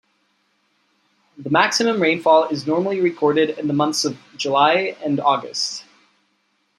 [1.37, 5.83] The maximum rainfall is normally recorded in the months of July and August.